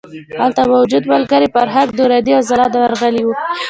هلته 0.41 0.61
موجود 0.73 1.03
ملګري 1.13 1.47
فرهنګ، 1.55 1.89
نوراني 1.97 2.31
او 2.37 2.41
ځلاند 2.49 2.75
ورغلي 2.79 3.23
وو. 3.25 3.33